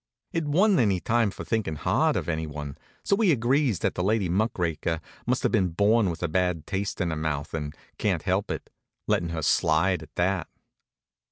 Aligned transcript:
It 0.33 0.45
wa'n't 0.45 0.79
any 0.79 0.99
time 0.99 1.29
for 1.29 1.43
thinkin' 1.45 1.75
hard 1.75 2.15
of 2.15 2.27
anyone, 2.27 2.75
so 3.03 3.15
we 3.15 3.31
agrees 3.31 3.77
that 3.81 3.93
the 3.93 4.01
lady 4.03 4.29
muck 4.29 4.57
raker 4.57 4.99
must 5.27 5.43
have 5.43 5.51
been 5.51 5.67
born 5.67 6.09
with 6.09 6.23
a 6.23 6.27
bad 6.27 6.65
taste 6.65 6.99
in 6.99 7.11
her 7.11 7.15
mouth 7.15 7.53
and 7.53 7.75
can't 7.99 8.23
help 8.23 8.49
it, 8.49 8.71
lettin' 9.05 9.29
her 9.29 9.43
slide 9.43 10.01
at 10.01 10.15
that. 10.15 10.47